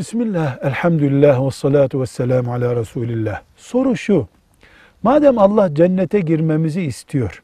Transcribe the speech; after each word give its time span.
Bismillah, 0.00 0.58
elhamdülillah 0.62 1.46
ve 1.46 1.50
salatu 1.50 2.00
ve 2.00 2.06
selamu 2.06 2.52
ala 2.52 2.76
Resulillah. 2.76 3.42
Soru 3.56 3.96
şu, 3.96 4.28
madem 5.02 5.38
Allah 5.38 5.74
cennete 5.74 6.20
girmemizi 6.20 6.82
istiyor, 6.82 7.42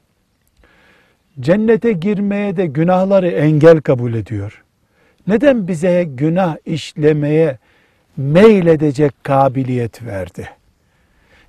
cennete 1.40 1.92
girmeye 1.92 2.56
de 2.56 2.66
günahları 2.66 3.28
engel 3.28 3.80
kabul 3.80 4.14
ediyor. 4.14 4.64
Neden 5.26 5.68
bize 5.68 6.04
günah 6.04 6.56
işlemeye 6.66 7.58
meyledecek 8.16 9.24
kabiliyet 9.24 10.02
verdi? 10.02 10.48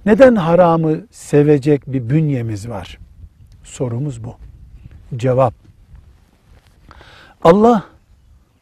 Neden 0.06 0.36
haramı 0.36 1.06
sevecek 1.12 1.88
bir 1.88 2.10
bünyemiz 2.10 2.70
var? 2.70 2.98
Sorumuz 3.64 4.24
bu. 4.24 4.36
Cevap. 5.16 5.54
Allah 7.44 7.86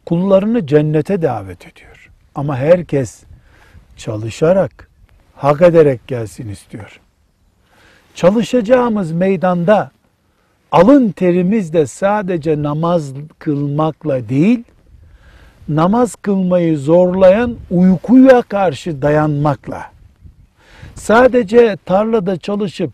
kullarını 0.05 0.67
cennete 0.67 1.21
davet 1.21 1.67
ediyor. 1.67 1.95
Ama 2.35 2.57
herkes 2.57 3.23
çalışarak, 3.98 4.89
hak 5.35 5.62
ederek 5.62 6.07
gelsin 6.07 6.49
istiyor. 6.49 6.99
Çalışacağımız 8.16 9.11
meydanda 9.11 9.91
alın 10.71 11.11
terimizle 11.11 11.88
sadece 11.88 12.63
namaz 12.63 13.13
kılmakla 13.39 14.30
değil, 14.30 14.63
namaz 15.70 16.16
kılmayı 16.16 16.77
zorlayan 16.77 17.55
uykuya 17.71 18.41
karşı 18.41 19.02
dayanmakla, 19.02 19.91
sadece 20.95 21.77
tarlada 21.86 22.38
çalışıp 22.38 22.91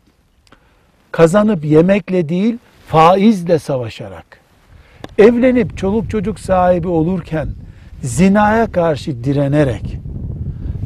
kazanıp 1.12 1.66
yemekle 1.66 2.30
değil, 2.30 2.58
faizle 2.88 3.59
savaşarak, 3.59 4.39
evlenip 5.17 5.78
çoluk 5.78 6.09
çocuk 6.09 6.39
sahibi 6.39 6.88
olurken 6.88 7.48
zinaya 8.02 8.72
karşı 8.72 9.23
direnerek, 9.23 9.98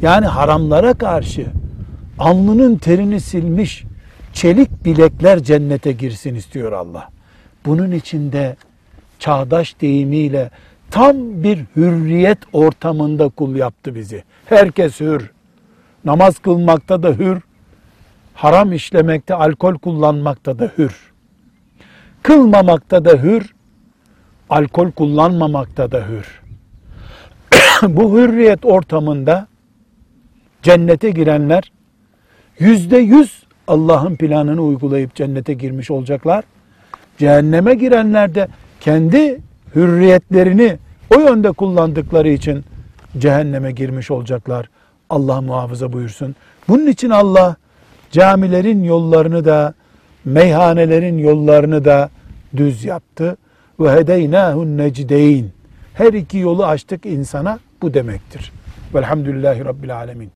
yani 0.02 0.26
haramlara 0.26 0.94
karşı 0.94 1.46
alnının 2.18 2.76
terini 2.76 3.20
silmiş 3.20 3.84
çelik 4.32 4.84
bilekler 4.84 5.42
cennete 5.42 5.92
girsin 5.92 6.34
istiyor 6.34 6.72
Allah. 6.72 7.08
Bunun 7.66 7.92
içinde 7.92 8.56
çağdaş 9.18 9.80
deyimiyle 9.80 10.50
tam 10.90 11.42
bir 11.42 11.64
hürriyet 11.76 12.38
ortamında 12.52 13.28
kul 13.28 13.56
yaptı 13.56 13.94
bizi. 13.94 14.24
Herkes 14.46 15.00
hür. 15.00 15.30
Namaz 16.04 16.38
kılmakta 16.38 17.02
da 17.02 17.08
hür. 17.08 17.40
Haram 18.34 18.72
işlemekte, 18.72 19.34
alkol 19.34 19.74
kullanmakta 19.74 20.58
da 20.58 20.70
hür. 20.78 21.12
Kılmamakta 22.22 23.04
da 23.04 23.10
hür. 23.10 23.54
Alkol 24.50 24.90
kullanmamakta 24.90 25.92
da 25.92 26.08
hür. 26.08 26.45
Bu 27.82 28.18
hürriyet 28.18 28.64
ortamında 28.64 29.46
cennete 30.62 31.10
girenler 31.10 31.72
yüzde 32.58 32.96
yüz 32.96 33.42
Allah'ın 33.68 34.16
planını 34.16 34.62
uygulayıp 34.62 35.14
cennete 35.14 35.54
girmiş 35.54 35.90
olacaklar. 35.90 36.44
Cehenneme 37.18 37.74
girenler 37.74 38.34
de 38.34 38.48
kendi 38.80 39.40
hürriyetlerini 39.74 40.78
o 41.16 41.20
yönde 41.20 41.52
kullandıkları 41.52 42.28
için 42.28 42.64
cehenneme 43.18 43.72
girmiş 43.72 44.10
olacaklar. 44.10 44.70
Allah 45.10 45.40
muhafaza 45.40 45.92
buyursun. 45.92 46.36
Bunun 46.68 46.86
için 46.86 47.10
Allah 47.10 47.56
camilerin 48.10 48.84
yollarını 48.84 49.44
da 49.44 49.74
meyhanelerin 50.24 51.18
yollarını 51.18 51.84
da 51.84 52.10
düz 52.56 52.84
yaptı. 52.84 53.36
Ve 53.80 53.92
hedeynâhun 53.92 54.76
necdeyn. 54.78 55.46
Her 55.94 56.12
iki 56.12 56.38
yolu 56.38 56.64
açtık 56.66 57.06
insana 57.06 57.58
bu 57.82 57.94
demektir. 57.94 58.52
Velhamdülillahi 58.94 59.64
Rabbil 59.64 59.96
Alemin. 59.96 60.35